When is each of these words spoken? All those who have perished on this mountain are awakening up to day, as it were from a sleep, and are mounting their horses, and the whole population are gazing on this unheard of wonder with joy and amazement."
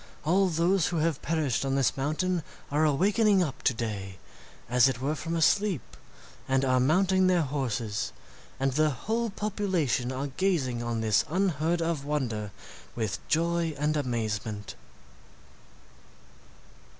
All 0.25 0.49
those 0.49 0.87
who 0.87 0.97
have 0.97 1.21
perished 1.21 1.63
on 1.63 1.75
this 1.75 1.95
mountain 1.95 2.41
are 2.71 2.83
awakening 2.85 3.43
up 3.43 3.61
to 3.61 3.71
day, 3.75 4.17
as 4.67 4.87
it 4.87 4.99
were 4.99 5.13
from 5.13 5.35
a 5.35 5.43
sleep, 5.43 5.95
and 6.47 6.65
are 6.65 6.79
mounting 6.79 7.27
their 7.27 7.43
horses, 7.43 8.11
and 8.59 8.71
the 8.71 8.89
whole 8.89 9.29
population 9.29 10.11
are 10.11 10.25
gazing 10.25 10.81
on 10.81 11.01
this 11.01 11.23
unheard 11.29 11.83
of 11.83 12.03
wonder 12.03 12.49
with 12.95 13.19
joy 13.27 13.75
and 13.77 13.95
amazement." 13.95 14.73